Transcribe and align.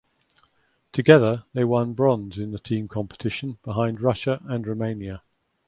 Together 0.91 1.43
they 1.53 1.63
won 1.63 1.93
bronze 1.93 2.39
in 2.39 2.49
the 2.51 2.57
team 2.57 2.87
competition 2.87 3.59
behind 3.61 4.01
Russia 4.01 4.41
and 4.49 4.65
Romania. 4.65 5.21